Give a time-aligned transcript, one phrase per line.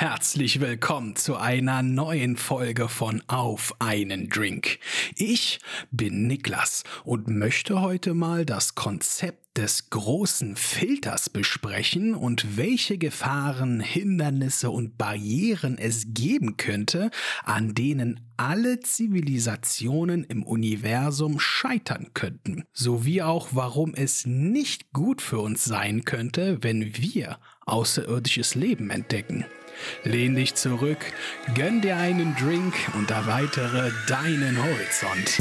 [0.00, 4.78] Herzlich willkommen zu einer neuen Folge von Auf einen Drink.
[5.14, 5.58] Ich
[5.90, 13.80] bin Niklas und möchte heute mal das Konzept des großen Filters besprechen und welche Gefahren,
[13.80, 17.10] Hindernisse und Barrieren es geben könnte,
[17.44, 25.40] an denen alle Zivilisationen im Universum scheitern könnten, sowie auch warum es nicht gut für
[25.40, 29.44] uns sein könnte, wenn wir außerirdisches Leben entdecken.
[30.04, 30.98] Lehn dich zurück,
[31.54, 35.38] gönn dir einen Drink und erweitere deinen Horizont.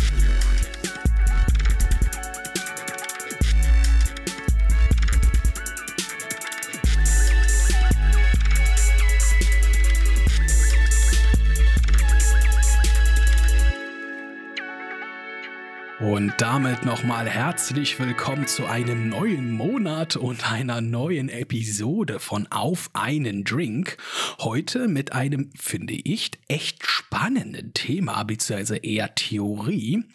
[15.99, 22.89] Und damit nochmal herzlich willkommen zu einem neuen Monat und einer neuen Episode von Auf
[22.93, 23.97] einen Drink.
[24.39, 30.05] Heute mit einem, finde ich, echt spannenden Thema, beziehungsweise eher Theorie.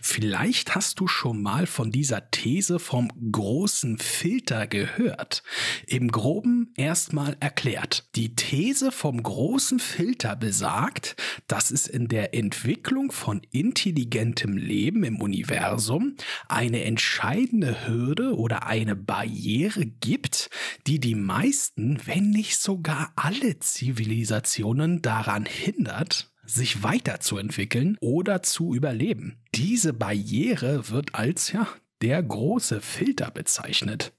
[0.00, 5.42] Vielleicht hast du schon mal von dieser These vom großen Filter gehört.
[5.86, 8.08] Im groben erstmal erklärt.
[8.14, 11.16] Die These vom großen Filter besagt,
[11.48, 16.14] dass es in der Entwicklung von intelligentem Leben im Universum Universum
[16.48, 20.48] eine entscheidende Hürde oder eine Barriere gibt,
[20.86, 29.42] die die meisten, wenn nicht sogar alle Zivilisationen daran hindert, sich weiterzuentwickeln oder zu überleben.
[29.54, 31.66] Diese Barriere wird als ja
[32.00, 34.12] der große Filter bezeichnet.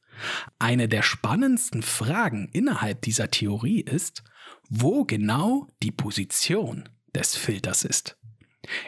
[0.60, 4.24] Eine der spannendsten Fragen innerhalb dieser Theorie ist,
[4.70, 8.18] wo genau die Position des Filters ist.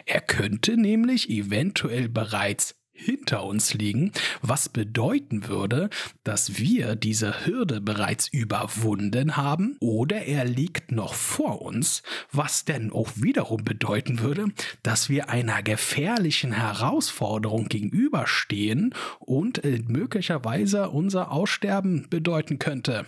[0.06, 4.12] Er könnte nämlich eventuell bereits hinter uns liegen,
[4.42, 5.88] was bedeuten würde,
[6.24, 12.90] dass wir diese Hürde bereits überwunden haben, oder er liegt noch vor uns, was denn
[12.90, 14.46] auch wiederum bedeuten würde,
[14.82, 23.06] dass wir einer gefährlichen Herausforderung gegenüberstehen und möglicherweise unser Aussterben bedeuten könnte.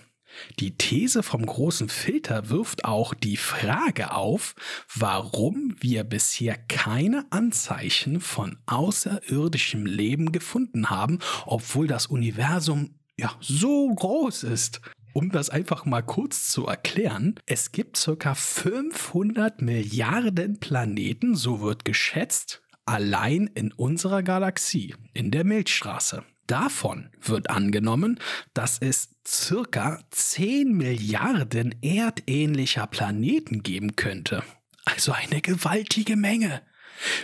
[0.59, 4.55] Die These vom großen Filter wirft auch die Frage auf,
[4.95, 13.93] warum wir bisher keine Anzeichen von außerirdischem Leben gefunden haben, obwohl das Universum ja so
[13.95, 14.81] groß ist.
[15.13, 21.85] Um das einfach mal kurz zu erklären, es gibt circa 500 Milliarden Planeten, so wird
[21.85, 26.25] geschätzt, allein in unserer Galaxie, in der Milchstraße.
[26.51, 28.19] Davon wird angenommen,
[28.55, 34.43] dass es circa 10 Milliarden erdähnlicher Planeten geben könnte.
[34.85, 36.63] Also eine gewaltige Menge.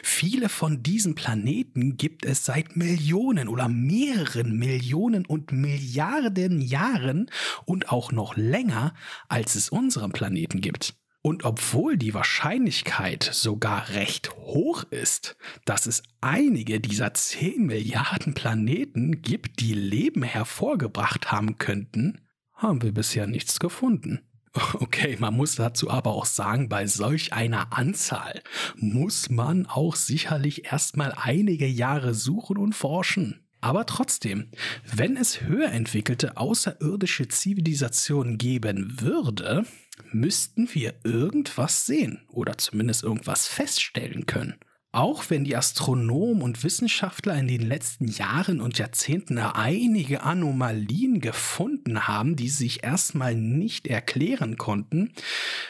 [0.04, 7.28] Viele von diesen Planeten gibt es seit Millionen oder mehreren Millionen und Milliarden Jahren
[7.64, 8.94] und auch noch länger,
[9.26, 10.94] als es unseren Planeten gibt.
[11.26, 19.22] Und obwohl die Wahrscheinlichkeit sogar recht hoch ist, dass es einige dieser 10 Milliarden Planeten
[19.22, 22.20] gibt, die Leben hervorgebracht haben könnten,
[22.54, 24.20] haben wir bisher nichts gefunden.
[24.74, 28.40] Okay, man muss dazu aber auch sagen, bei solch einer Anzahl
[28.76, 33.45] muss man auch sicherlich erstmal einige Jahre suchen und forschen.
[33.66, 34.46] Aber trotzdem,
[34.94, 39.64] wenn es höher entwickelte außerirdische Zivilisationen geben würde,
[40.12, 44.54] müssten wir irgendwas sehen oder zumindest irgendwas feststellen können.
[44.92, 52.06] Auch wenn die Astronomen und Wissenschaftler in den letzten Jahren und Jahrzehnten einige Anomalien gefunden
[52.06, 55.12] haben, die sich erstmal nicht erklären konnten,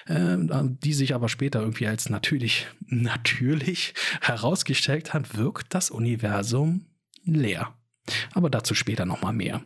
[0.04, 6.84] äh, die sich aber später irgendwie als natürlich, natürlich herausgestellt haben, wirkt das Universum
[7.24, 7.72] leer.
[8.32, 9.62] Aber dazu später nochmal mehr.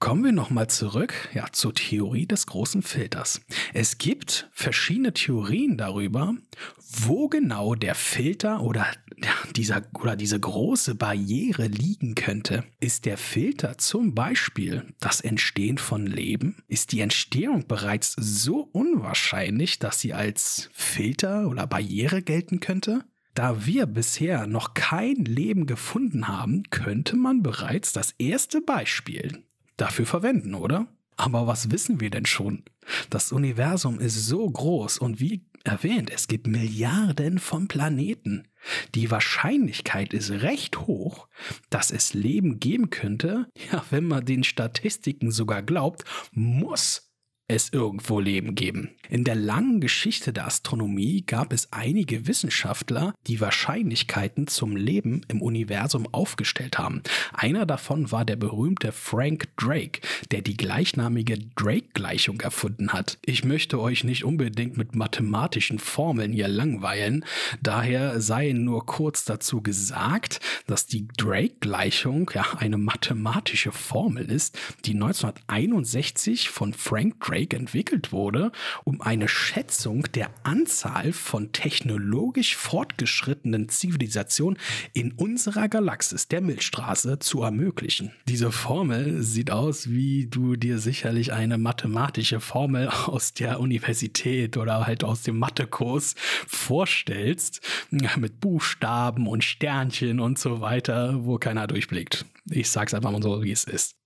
[0.00, 3.40] Kommen wir nochmal zurück ja, zur Theorie des großen Filters.
[3.74, 6.36] Es gibt verschiedene Theorien darüber,
[6.78, 8.86] wo genau der Filter oder,
[9.56, 12.62] dieser, oder diese große Barriere liegen könnte.
[12.78, 16.62] Ist der Filter zum Beispiel das Entstehen von Leben?
[16.68, 23.04] Ist die Entstehung bereits so unwahrscheinlich, dass sie als Filter oder Barriere gelten könnte?
[23.38, 29.44] Da wir bisher noch kein Leben gefunden haben, könnte man bereits das erste Beispiel
[29.76, 30.88] dafür verwenden, oder?
[31.16, 32.64] Aber was wissen wir denn schon?
[33.10, 38.48] Das Universum ist so groß und wie erwähnt, es gibt Milliarden von Planeten.
[38.96, 41.28] Die Wahrscheinlichkeit ist recht hoch,
[41.70, 46.02] dass es Leben geben könnte, ja, wenn man den Statistiken sogar glaubt,
[46.32, 47.07] muss
[47.48, 48.90] es irgendwo Leben geben.
[49.08, 55.40] In der langen Geschichte der Astronomie gab es einige Wissenschaftler, die Wahrscheinlichkeiten zum Leben im
[55.40, 57.02] Universum aufgestellt haben.
[57.32, 60.00] Einer davon war der berühmte Frank Drake,
[60.30, 63.18] der die gleichnamige Drake-Gleichung erfunden hat.
[63.24, 67.24] Ich möchte euch nicht unbedingt mit mathematischen Formeln hier langweilen,
[67.62, 74.92] daher sei nur kurz dazu gesagt, dass die Drake-Gleichung ja eine mathematische Formel ist, die
[74.92, 78.52] 1961 von Frank Drake entwickelt wurde,
[78.84, 84.58] um eine Schätzung der Anzahl von technologisch fortgeschrittenen Zivilisationen
[84.92, 88.12] in unserer Galaxis, der Milchstraße, zu ermöglichen.
[88.28, 94.86] Diese Formel sieht aus, wie du dir sicherlich eine mathematische Formel aus der Universität oder
[94.86, 96.14] halt aus dem Mathekurs
[96.46, 102.24] vorstellst, mit Buchstaben und Sternchen und so weiter, wo keiner durchblickt.
[102.50, 103.98] Ich sag's einfach mal so, wie es ist.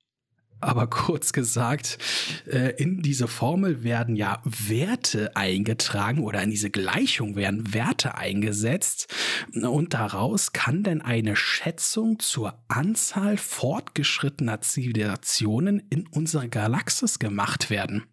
[0.62, 1.98] Aber kurz gesagt,
[2.46, 9.12] äh, in diese Formel werden ja Werte eingetragen oder in diese Gleichung werden Werte eingesetzt
[9.60, 18.04] und daraus kann dann eine Schätzung zur Anzahl fortgeschrittener Zivilisationen in unserer Galaxis gemacht werden.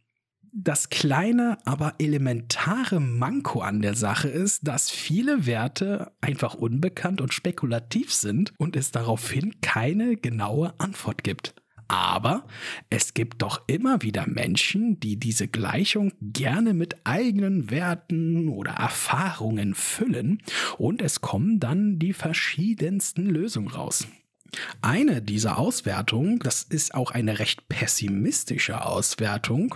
[0.51, 7.33] Das kleine, aber elementare Manko an der Sache ist, dass viele Werte einfach unbekannt und
[7.33, 11.53] spekulativ sind und es daraufhin keine genaue Antwort gibt.
[11.87, 12.45] Aber
[12.91, 19.73] es gibt doch immer wieder Menschen, die diese Gleichung gerne mit eigenen Werten oder Erfahrungen
[19.73, 20.43] füllen
[20.77, 24.07] und es kommen dann die verschiedensten Lösungen raus.
[24.81, 29.75] Eine dieser Auswertungen, das ist auch eine recht pessimistische Auswertung,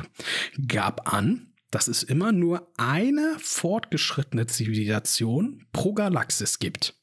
[0.68, 6.96] gab an, dass es immer nur eine fortgeschrittene Zivilisation pro Galaxis gibt.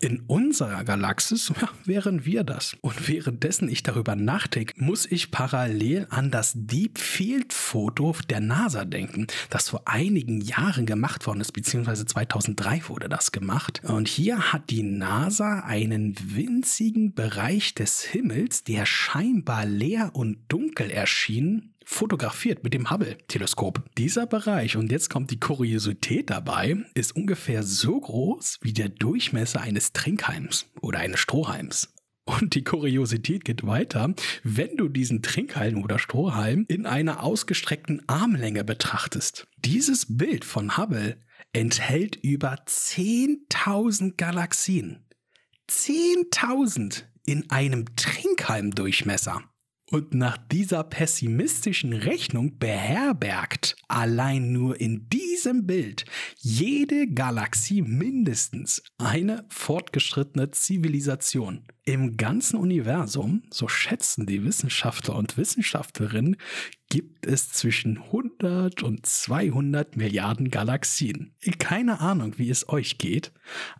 [0.00, 2.76] In unserer Galaxis ja, wären wir das.
[2.80, 8.84] Und währenddessen ich darüber nachdenke, muss ich parallel an das Deep Field Foto der NASA
[8.84, 13.80] denken, das vor einigen Jahren gemacht worden ist, beziehungsweise 2003 wurde das gemacht.
[13.84, 20.90] Und hier hat die NASA einen winzigen Bereich des Himmels, der scheinbar leer und dunkel
[20.90, 23.82] erschien, fotografiert mit dem Hubble-Teleskop.
[23.98, 29.60] Dieser Bereich, und jetzt kommt die Kuriosität dabei, ist ungefähr so groß wie der Durchmesser
[29.60, 31.92] eines Trinkheims oder eines Strohhalms.
[32.24, 34.14] Und die Kuriosität geht weiter,
[34.44, 39.48] wenn du diesen Trinkhalm oder Strohhalm in einer ausgestreckten Armlänge betrachtest.
[39.56, 41.20] Dieses Bild von Hubble
[41.52, 45.04] enthält über 10.000 Galaxien.
[45.68, 49.42] 10.000 in einem Trinkhalmdurchmesser.
[49.92, 56.06] Und nach dieser pessimistischen Rechnung beherbergt allein nur in diesem Bild
[56.38, 61.66] jede Galaxie mindestens eine fortgeschrittene Zivilisation.
[61.84, 66.36] Im ganzen Universum, so schätzen die Wissenschaftler und Wissenschaftlerinnen,
[66.88, 71.34] gibt es zwischen 100 und 200 Milliarden Galaxien.
[71.58, 73.32] Keine Ahnung, wie es euch geht,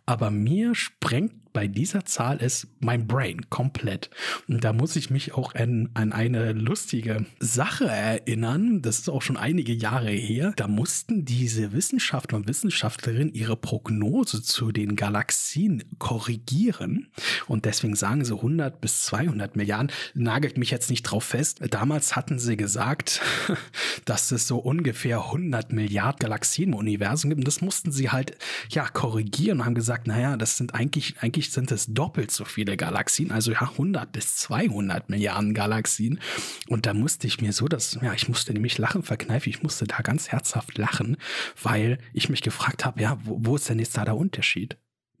[0.05, 4.09] aber mir sprengt bei dieser Zahl ist mein Brain komplett.
[4.47, 8.81] Und da muss ich mich auch an, an eine lustige Sache erinnern.
[8.81, 10.53] Das ist auch schon einige Jahre her.
[10.55, 17.11] Da mussten diese Wissenschaftler und Wissenschaftlerinnen ihre Prognose zu den Galaxien korrigieren.
[17.47, 19.91] Und deswegen sagen sie 100 bis 200 Milliarden.
[20.13, 21.59] Nagelt mich jetzt nicht drauf fest.
[21.69, 23.21] Damals hatten sie gesagt,
[24.05, 27.39] dass es so ungefähr 100 Milliarden Galaxien im Universum gibt.
[27.39, 28.37] Und das mussten sie halt,
[28.69, 32.77] ja, korrigieren und haben gesagt, naja, das sind eigentlich, eigentlich sind es doppelt so viele
[32.77, 36.19] Galaxien, also ja 100 bis 200 Milliarden Galaxien.
[36.67, 39.85] Und da musste ich mir so das, ja, ich musste nämlich lachen verkneifen, ich musste
[39.85, 41.17] da ganz herzhaft lachen,
[41.61, 44.77] weil ich mich gefragt habe, ja, wo, wo ist denn jetzt da der Unterschied?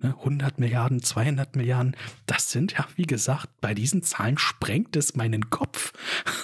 [0.09, 1.95] 100 ne, Milliarden, 200 Milliarden,
[2.25, 5.93] das sind ja, wie gesagt, bei diesen Zahlen sprengt es meinen Kopf.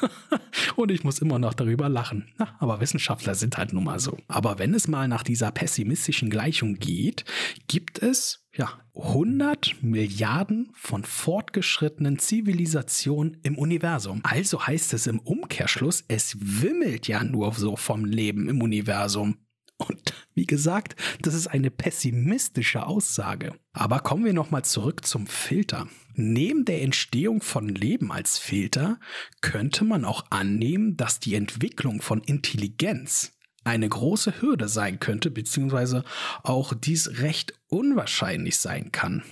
[0.76, 2.30] Und ich muss immer noch darüber lachen.
[2.38, 4.18] Na, aber Wissenschaftler sind halt nun mal so.
[4.28, 7.26] Aber wenn es mal nach dieser pessimistischen Gleichung geht,
[7.68, 14.22] gibt es ja, 100 Milliarden von fortgeschrittenen Zivilisationen im Universum.
[14.24, 19.38] Also heißt es im Umkehrschluss, es wimmelt ja nur so vom Leben im Universum.
[19.80, 23.54] Und wie gesagt, das ist eine pessimistische Aussage.
[23.74, 25.88] Aber kommen wir nochmal zurück zum Filter.
[26.14, 29.00] Neben der Entstehung von Leben als Filter
[29.42, 36.04] könnte man auch annehmen, dass die Entwicklung von Intelligenz eine große Hürde sein könnte, beziehungsweise
[36.44, 39.24] auch dies recht unwahrscheinlich sein kann.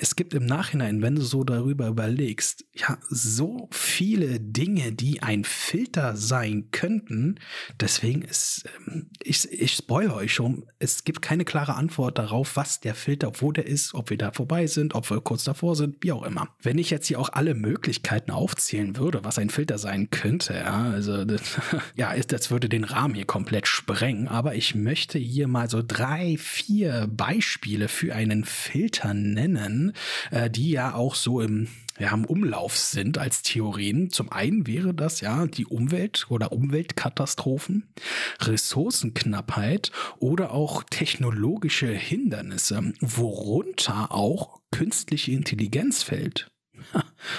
[0.00, 5.44] Es gibt im Nachhinein, wenn du so darüber überlegst, ja, so viele Dinge, die ein
[5.44, 7.36] Filter sein könnten.
[7.80, 12.80] Deswegen ist, ähm, ich, ich spoilere euch schon, es gibt keine klare Antwort darauf, was
[12.80, 15.96] der Filter, wo der ist, ob wir da vorbei sind, ob wir kurz davor sind,
[16.02, 16.48] wie auch immer.
[16.60, 20.90] Wenn ich jetzt hier auch alle Möglichkeiten aufzählen würde, was ein Filter sein könnte, ja,
[20.90, 21.60] also, das,
[21.96, 26.36] ja, das würde den Rahmen hier komplett sprengen, aber ich möchte hier mal so drei,
[26.36, 29.61] vier Beispiele für einen Filter nennen,
[30.30, 34.10] äh, die ja auch so im ja, im Umlauf sind als Theorien.
[34.10, 37.92] Zum einen wäre das ja die Umwelt oder Umweltkatastrophen,
[38.40, 46.50] Ressourcenknappheit oder auch technologische Hindernisse, worunter auch künstliche Intelligenz fällt.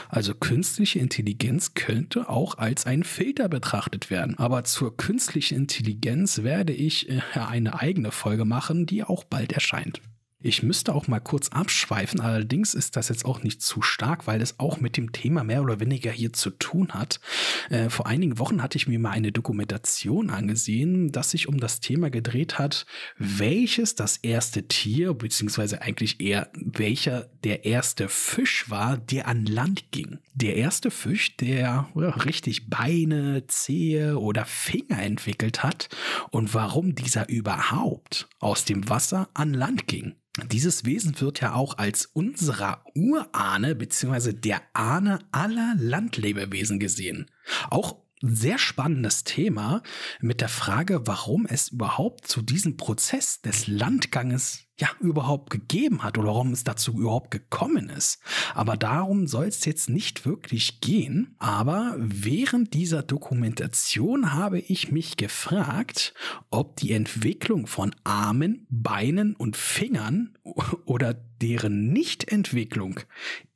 [0.08, 4.38] Also künstliche Intelligenz könnte auch als ein Filter betrachtet werden.
[4.38, 10.02] Aber zur künstlichen Intelligenz werde ich äh, eine eigene Folge machen, die auch bald erscheint.
[10.46, 14.42] Ich müsste auch mal kurz abschweifen, allerdings ist das jetzt auch nicht zu stark, weil
[14.42, 17.22] es auch mit dem Thema mehr oder weniger hier zu tun hat.
[17.70, 21.80] Äh, vor einigen Wochen hatte ich mir mal eine Dokumentation angesehen, das sich um das
[21.80, 22.86] Thema gedreht hat,
[23.18, 29.92] welches das erste Tier, beziehungsweise eigentlich eher welcher der erste Fisch war, der an Land
[29.92, 30.20] ging.
[30.34, 35.88] Der erste Fisch, der ja, richtig Beine, Zehe oder Finger entwickelt hat
[36.32, 40.16] und warum dieser überhaupt aus dem Wasser an Land ging.
[40.52, 44.34] Dieses Wesen wird ja auch als unserer Urahne bzw.
[44.34, 47.30] der Ahne aller Landlebewesen gesehen.
[47.70, 49.84] Auch sehr spannendes Thema
[50.22, 56.18] mit der Frage, warum es überhaupt zu diesem Prozess des Landganges ja überhaupt gegeben hat
[56.18, 58.20] oder warum es dazu überhaupt gekommen ist.
[58.56, 61.36] Aber darum soll es jetzt nicht wirklich gehen.
[61.38, 66.14] Aber während dieser Dokumentation habe ich mich gefragt,
[66.50, 70.38] ob die Entwicklung von Armen, Beinen und Fingern
[70.86, 73.02] oder deren Nichtentwicklung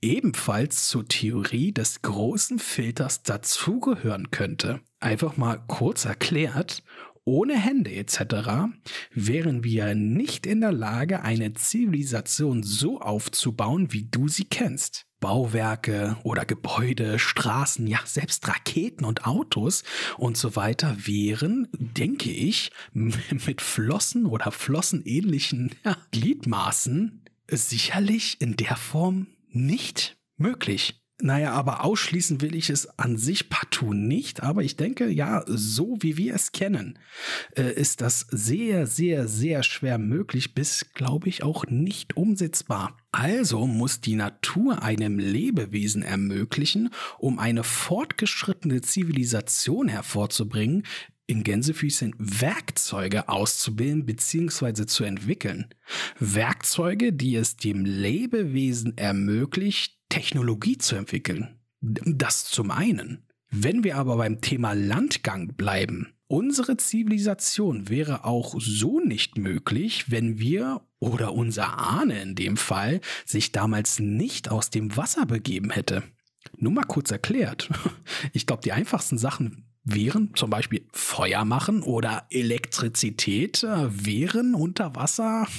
[0.01, 4.81] ebenfalls zur Theorie des großen Filters dazugehören könnte.
[4.99, 6.83] Einfach mal kurz erklärt,
[7.27, 8.71] ohne Hände etc.
[9.11, 15.05] wären wir nicht in der Lage, eine Zivilisation so aufzubauen, wie du sie kennst.
[15.19, 19.83] Bauwerke oder Gebäude, Straßen, ja, selbst Raketen und Autos
[20.17, 28.77] und so weiter wären, denke ich, mit Flossen oder flossenähnlichen ja, Gliedmaßen sicherlich in der
[28.77, 31.01] Form nicht möglich.
[31.19, 34.43] Naja, aber ausschließen will ich es an sich partout nicht.
[34.43, 36.99] Aber ich denke, ja, so wie wir es kennen,
[37.55, 42.97] äh, ist das sehr, sehr, sehr schwer möglich, bis, glaube ich, auch nicht umsetzbar.
[43.11, 50.83] Also muss die Natur einem Lebewesen ermöglichen, um eine fortgeschrittene Zivilisation hervorzubringen,
[51.27, 54.85] in Gänsefüßchen Werkzeuge auszubilden bzw.
[54.85, 55.67] zu entwickeln.
[56.19, 61.59] Werkzeuge, die es dem Lebewesen ermöglicht, Technologie zu entwickeln.
[61.81, 63.25] Das zum einen.
[63.49, 70.39] Wenn wir aber beim Thema Landgang bleiben, unsere Zivilisation wäre auch so nicht möglich, wenn
[70.39, 76.03] wir oder unser Ahne in dem Fall sich damals nicht aus dem Wasser begeben hätte.
[76.57, 77.69] Nur mal kurz erklärt.
[78.33, 84.95] Ich glaube, die einfachsten Sachen wären zum Beispiel Feuer machen oder Elektrizität äh, wären unter
[84.95, 85.47] Wasser.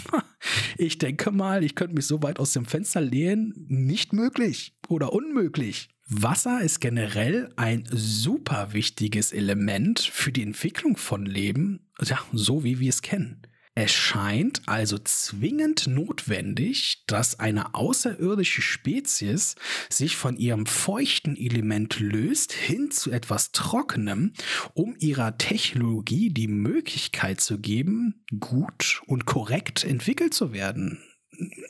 [0.76, 5.12] Ich denke mal, ich könnte mich so weit aus dem Fenster lehnen, nicht möglich oder
[5.12, 5.88] unmöglich.
[6.06, 12.78] Wasser ist generell ein super wichtiges Element für die Entwicklung von Leben, ja, so wie
[12.78, 13.42] wir es kennen.
[13.80, 19.54] Es scheint also zwingend notwendig, dass eine außerirdische Spezies
[19.88, 24.32] sich von ihrem feuchten Element löst hin zu etwas Trockenem,
[24.74, 31.00] um ihrer Technologie die Möglichkeit zu geben, gut und korrekt entwickelt zu werden.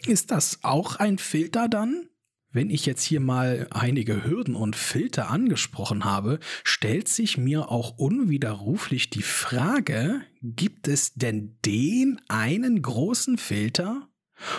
[0.06, 2.08] Ist das auch ein Filter dann?
[2.50, 7.98] Wenn ich jetzt hier mal einige Hürden und Filter angesprochen habe, stellt sich mir auch
[7.98, 14.08] unwiderruflich die Frage, gibt es denn den einen großen Filter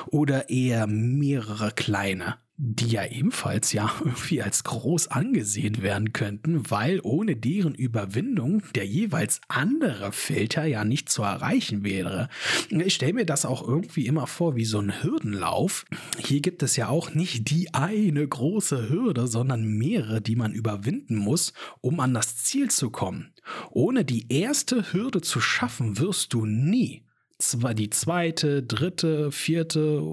[0.08, 2.38] oder eher mehrere kleine?
[2.62, 8.86] Die ja ebenfalls ja irgendwie als groß angesehen werden könnten, weil ohne deren Überwindung der
[8.86, 12.28] jeweils andere Filter ja nicht zu erreichen wäre.
[12.70, 15.86] Ich stelle mir das auch irgendwie immer vor wie so ein Hürdenlauf.
[16.18, 21.16] Hier gibt es ja auch nicht die eine große Hürde, sondern mehrere, die man überwinden
[21.16, 23.32] muss, um an das Ziel zu kommen.
[23.72, 27.04] Ohne die erste Hürde zu schaffen, wirst du nie
[27.39, 30.03] die zweite, dritte, vierte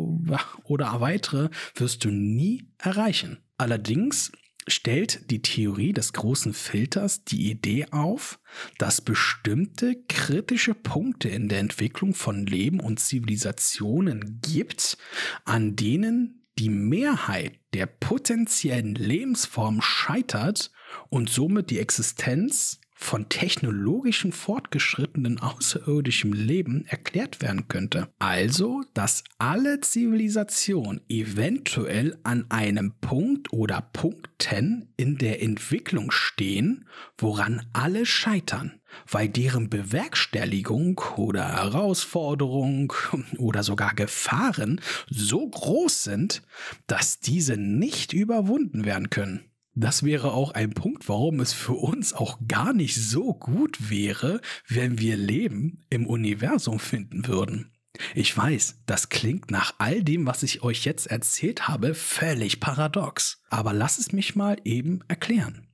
[0.65, 3.39] oder weitere wirst du nie erreichen.
[3.59, 4.33] Allerdings
[4.69, 8.41] stellt die Theorie des großen Filters die Idee auf,
[8.79, 14.99] dass bestimmte kritische Punkte in der Entwicklung von Leben und Zivilisationen gibt,
[15.45, 20.71] an denen die Mehrheit der potenziellen Lebensformen scheitert
[21.11, 28.09] und somit die Existenz von technologischen fortgeschrittenen außerirdischem Leben erklärt werden könnte.
[28.19, 36.87] Also, dass alle Zivilisationen eventuell an einem Punkt oder Punkten in der Entwicklung stehen,
[37.19, 42.95] woran alle scheitern, weil deren Bewerkstelligung oder Herausforderung
[43.37, 46.43] oder sogar Gefahren so groß sind,
[46.87, 49.45] dass diese nicht überwunden werden können.
[49.79, 54.41] Das wäre auch ein Punkt, warum es für uns auch gar nicht so gut wäre,
[54.67, 57.71] wenn wir Leben im Universum finden würden.
[58.15, 63.43] Ich weiß, das klingt nach all dem, was ich euch jetzt erzählt habe, völlig paradox.
[63.51, 65.67] Aber lass es mich mal eben erklären.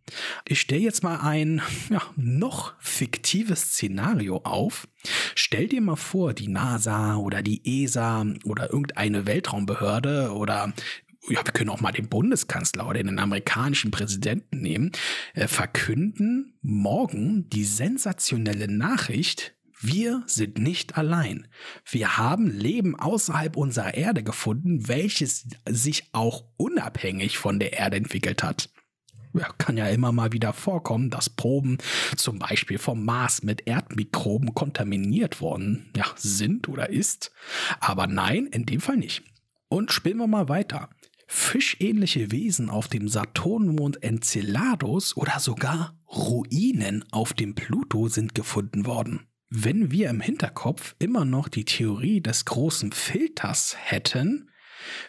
[0.48, 4.88] Ich stelle jetzt mal ein ja, noch fiktives Szenario auf.
[5.36, 10.72] Stell dir mal vor, die NASA oder die ESA oder irgendeine Weltraumbehörde oder
[11.28, 14.92] ja, wir können auch mal den Bundeskanzler oder den amerikanischen Präsidenten nehmen,
[15.34, 21.48] äh, verkünden morgen die sensationelle Nachricht, wir sind nicht allein.
[21.84, 28.44] Wir haben Leben außerhalb unserer Erde gefunden, welches sich auch unabhängig von der Erde entwickelt
[28.44, 28.70] hat.
[29.34, 31.78] Ja, kann ja immer mal wieder vorkommen, dass Proben
[32.16, 37.32] zum Beispiel vom Mars mit Erdmikroben kontaminiert worden ja, sind oder ist.
[37.80, 39.24] Aber nein, in dem Fall nicht.
[39.68, 40.90] Und spielen wir mal weiter
[41.32, 49.26] fischähnliche Wesen auf dem Saturnmond Enceladus oder sogar Ruinen auf dem Pluto sind gefunden worden.
[49.48, 54.50] Wenn wir im Hinterkopf immer noch die Theorie des großen Filters hätten,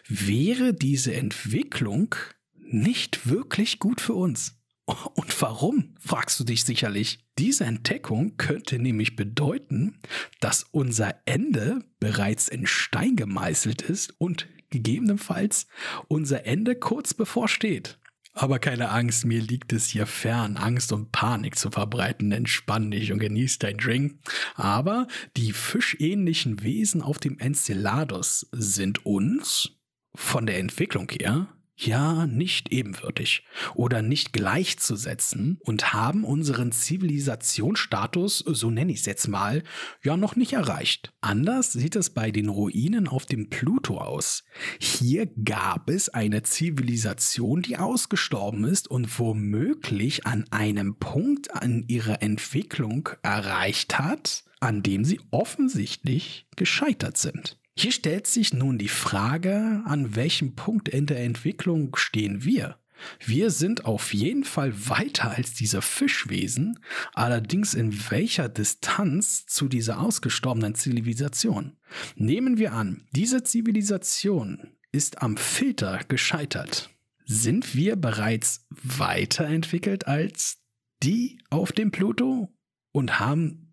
[0.08, 2.14] wäre diese Entwicklung
[2.58, 4.58] nicht wirklich gut für uns.
[4.86, 7.18] Und warum, fragst du dich sicherlich.
[7.38, 10.00] Diese Entdeckung könnte nämlich bedeuten,
[10.40, 15.66] dass unser Ende bereits in Stein gemeißelt ist und gegebenenfalls
[16.08, 17.98] unser Ende kurz bevorsteht.
[18.36, 22.32] Aber keine Angst, mir liegt es hier fern, Angst und Panik zu verbreiten.
[22.32, 24.18] Entspann dich und genieß dein Drink.
[24.56, 29.70] Aber die fischähnlichen Wesen auf dem Enceladus sind uns
[30.16, 38.70] von der Entwicklung her ja nicht ebenwürdig oder nicht gleichzusetzen und haben unseren Zivilisationsstatus, so
[38.70, 39.62] nenne ich es jetzt mal,
[40.02, 41.12] ja noch nicht erreicht.
[41.20, 44.44] Anders sieht es bei den Ruinen auf dem Pluto aus.
[44.78, 52.22] Hier gab es eine Zivilisation, die ausgestorben ist und womöglich an einem Punkt an ihrer
[52.22, 57.58] Entwicklung erreicht hat, an dem sie offensichtlich gescheitert sind.
[57.76, 62.78] Hier stellt sich nun die Frage, an welchem Punkt in der Entwicklung stehen wir?
[63.24, 66.78] Wir sind auf jeden Fall weiter als diese Fischwesen,
[67.12, 71.76] allerdings in welcher Distanz zu dieser ausgestorbenen Zivilisation?
[72.14, 76.90] Nehmen wir an, diese Zivilisation ist am Filter gescheitert.
[77.26, 80.58] Sind wir bereits weiterentwickelt als
[81.02, 82.54] die auf dem Pluto
[82.92, 83.63] und haben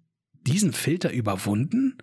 [0.48, 1.98] diesen Filter überwunden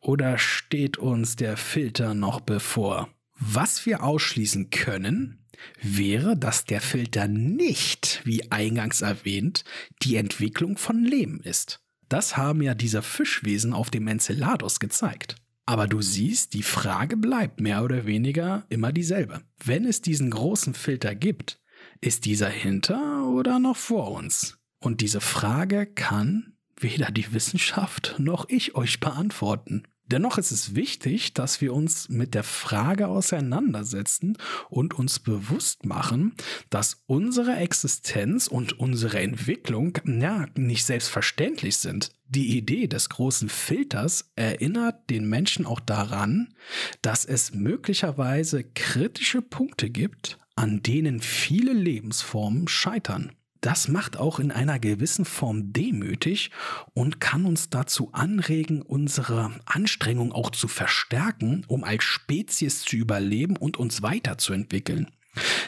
[0.00, 3.08] oder steht uns der Filter noch bevor?
[3.38, 5.40] Was wir ausschließen können,
[5.82, 9.64] wäre, dass der Filter nicht, wie eingangs erwähnt,
[10.02, 11.80] die Entwicklung von Leben ist.
[12.08, 15.36] Das haben ja diese Fischwesen auf dem Enceladus gezeigt.
[15.64, 19.42] Aber du siehst, die Frage bleibt mehr oder weniger immer dieselbe.
[19.64, 21.60] Wenn es diesen großen Filter gibt,
[22.00, 24.58] ist dieser hinter oder noch vor uns?
[24.80, 29.84] Und diese Frage kann weder die Wissenschaft noch ich euch beantworten.
[30.10, 34.36] Dennoch ist es wichtig, dass wir uns mit der Frage auseinandersetzen
[34.68, 36.34] und uns bewusst machen,
[36.68, 42.10] dass unsere Existenz und unsere Entwicklung ja nicht selbstverständlich sind.
[42.26, 46.54] Die Idee des großen Filters erinnert den Menschen auch daran,
[47.02, 53.30] dass es möglicherweise kritische Punkte gibt, an denen viele Lebensformen scheitern.
[53.60, 56.50] Das macht auch in einer gewissen Form demütig
[56.94, 63.56] und kann uns dazu anregen, unsere Anstrengung auch zu verstärken, um als Spezies zu überleben
[63.56, 65.08] und uns weiterzuentwickeln.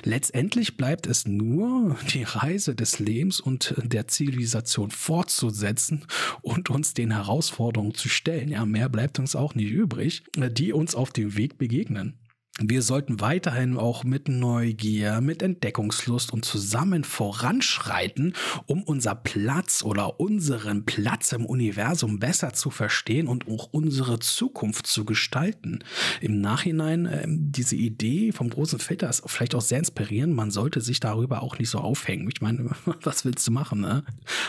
[0.03, 6.05] Letztendlich bleibt es nur, die Reise des Lebens und der Zivilisation fortzusetzen
[6.41, 8.49] und uns den Herausforderungen zu stellen.
[8.49, 12.19] Ja, mehr bleibt uns auch nicht übrig, die uns auf dem Weg begegnen.
[12.65, 18.35] Wir sollten weiterhin auch mit Neugier, mit Entdeckungslust und zusammen voranschreiten,
[18.67, 24.87] um unser Platz oder unseren Platz im Universum besser zu verstehen und auch unsere Zukunft
[24.87, 25.81] zu gestalten.
[26.21, 30.35] Im Nachhinein äh, diese Idee vom großen Filter ist vielleicht auch sehr inspirierend.
[30.35, 32.29] Man sollte sich darüber auch nicht so aufhängen.
[32.33, 32.71] Ich meine,
[33.03, 33.81] was willst du machen?
[33.81, 34.05] Ne?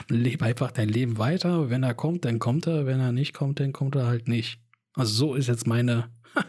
[0.10, 1.72] Lebe einfach dein Leben weiter.
[1.72, 2.86] Wenn er kommt, dann kommt er.
[2.86, 4.60] Wenn er nicht kommt, dann kommt er halt nicht.
[4.96, 6.10] Also so ist jetzt meine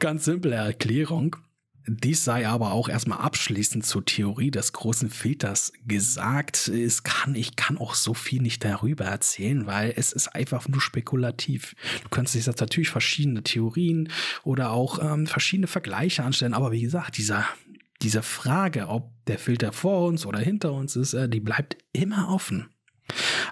[0.00, 1.36] ganz simple Erklärung.
[1.86, 6.68] Dies sei aber auch erstmal abschließend zur Theorie des großen Filters gesagt.
[6.68, 10.80] Es kann, ich kann auch so viel nicht darüber erzählen, weil es ist einfach nur
[10.80, 11.74] spekulativ.
[12.02, 14.10] Du könntest jetzt natürlich verschiedene Theorien
[14.44, 17.46] oder auch ähm, verschiedene Vergleiche anstellen, aber wie gesagt, dieser,
[18.02, 22.28] diese Frage, ob der Filter vor uns oder hinter uns ist, äh, die bleibt immer
[22.28, 22.68] offen.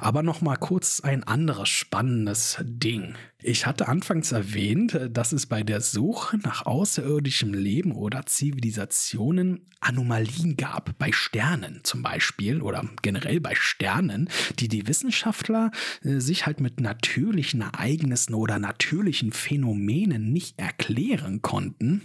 [0.00, 3.14] Aber noch mal kurz ein anderes spannendes Ding.
[3.40, 10.56] Ich hatte anfangs erwähnt, dass es bei der Suche nach außerirdischem Leben oder Zivilisationen Anomalien
[10.56, 15.70] gab, bei Sternen zum Beispiel oder generell bei Sternen, die die Wissenschaftler
[16.02, 22.02] äh, sich halt mit natürlichen Ereignissen oder natürlichen Phänomenen nicht erklären konnten.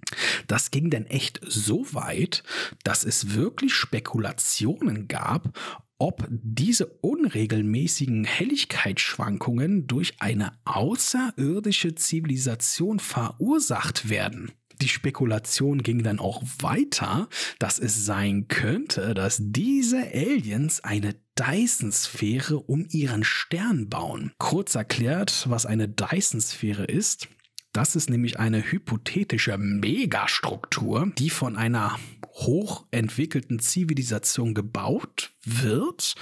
[0.48, 2.44] Das ging denn echt so weit,
[2.84, 5.58] dass es wirklich Spekulationen gab,
[6.02, 14.52] ob diese unregelmäßigen Helligkeitsschwankungen durch eine außerirdische Zivilisation verursacht werden.
[14.82, 22.58] Die Spekulation ging dann auch weiter, dass es sein könnte, dass diese Aliens eine Dyson-Sphäre
[22.58, 24.32] um ihren Stern bauen.
[24.40, 27.28] Kurz erklärt, was eine Dyson-Sphäre ist.
[27.74, 32.00] Das ist nämlich eine hypothetische Megastruktur, die von einer
[32.34, 36.16] hochentwickelten Zivilisation gebaut wird,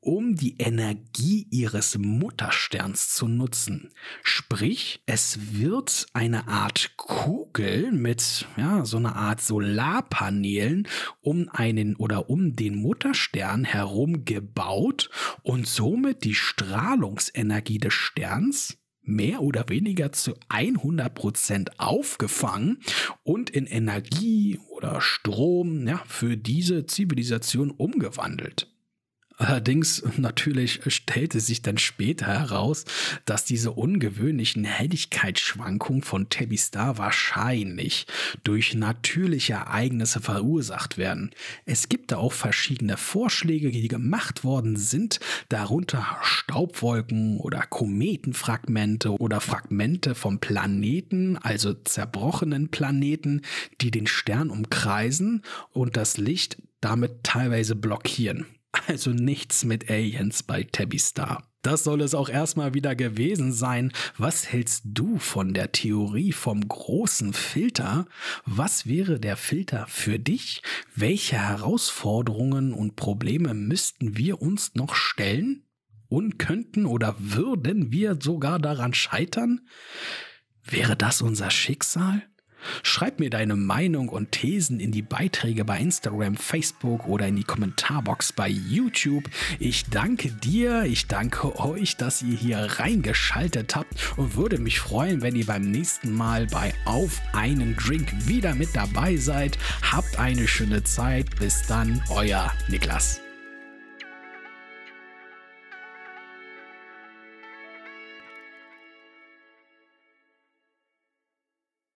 [0.00, 3.90] um die Energie ihres Muttersterns zu nutzen.
[4.22, 10.88] Sprich, es wird eine Art Kugel mit ja, so einer Art Solarpanelen
[11.20, 15.10] um einen oder um den Mutterstern herum gebaut
[15.42, 22.78] und somit die Strahlungsenergie des Sterns mehr oder weniger zu 100% aufgefangen
[23.22, 28.68] und in Energie oder Strom ja, für diese Zivilisation umgewandelt.
[29.36, 32.84] Allerdings natürlich stellte sich dann später heraus,
[33.24, 38.06] dass diese ungewöhnlichen Helligkeitsschwankungen von Tabby Star wahrscheinlich
[38.44, 41.32] durch natürliche Ereignisse verursacht werden.
[41.64, 45.18] Es gibt da auch verschiedene Vorschläge, die gemacht worden sind,
[45.48, 53.42] darunter Staubwolken oder Kometenfragmente oder Fragmente vom Planeten, also zerbrochenen Planeten,
[53.80, 55.42] die den Stern umkreisen
[55.72, 58.46] und das Licht damit teilweise blockieren.
[58.86, 61.48] Also nichts mit Aliens bei Tabby Star.
[61.62, 63.92] Das soll es auch erstmal wieder gewesen sein.
[64.18, 68.06] Was hältst du von der Theorie vom großen Filter?
[68.44, 70.60] Was wäre der Filter für dich?
[70.94, 75.64] Welche Herausforderungen und Probleme müssten wir uns noch stellen?
[76.08, 79.62] Und könnten oder würden wir sogar daran scheitern?
[80.62, 82.22] Wäre das unser Schicksal?
[82.82, 87.44] Schreib mir deine Meinung und Thesen in die Beiträge bei Instagram, Facebook oder in die
[87.44, 89.24] Kommentarbox bei YouTube.
[89.58, 95.22] Ich danke dir, ich danke euch, dass ihr hier reingeschaltet habt und würde mich freuen,
[95.22, 99.58] wenn ihr beim nächsten Mal bei Auf einen Drink wieder mit dabei seid.
[99.82, 101.26] Habt eine schöne Zeit.
[101.38, 103.23] Bis dann, euer Niklas.